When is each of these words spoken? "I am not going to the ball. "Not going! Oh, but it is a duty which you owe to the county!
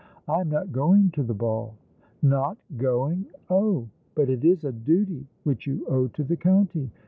"I 0.27 0.41
am 0.41 0.49
not 0.49 0.71
going 0.71 1.11
to 1.11 1.21
the 1.21 1.35
ball. 1.35 1.75
"Not 2.23 2.57
going! 2.75 3.27
Oh, 3.51 3.87
but 4.15 4.31
it 4.31 4.43
is 4.43 4.63
a 4.63 4.71
duty 4.71 5.27
which 5.43 5.67
you 5.67 5.85
owe 5.87 6.07
to 6.07 6.23
the 6.23 6.37
county! 6.37 6.89